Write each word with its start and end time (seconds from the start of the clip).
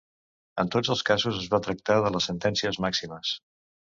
En 0.61 0.71
tots 0.75 0.89
els 0.93 1.03
casos 1.09 1.37
es 1.41 1.51
va 1.51 1.59
tractar 1.67 1.99
de 2.05 2.11
les 2.15 2.29
sentències 2.31 2.83
màximes. 2.87 3.37